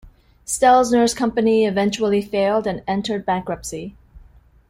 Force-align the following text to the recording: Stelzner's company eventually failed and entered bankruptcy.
Stelzner's 0.47 1.13
company 1.13 1.63
eventually 1.67 2.23
failed 2.23 2.65
and 2.65 2.81
entered 2.87 3.23
bankruptcy. 3.23 3.95